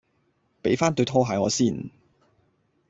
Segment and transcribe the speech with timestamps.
[0.63, 1.91] 俾番對拖鞋我先